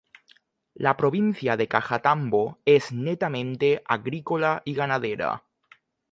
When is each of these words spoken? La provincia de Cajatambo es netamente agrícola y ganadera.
La 0.73 0.95
provincia 0.97 1.55
de 1.57 1.67
Cajatambo 1.67 2.57
es 2.65 2.91
netamente 2.91 3.83
agrícola 3.85 4.63
y 4.65 4.73
ganadera. 4.73 5.43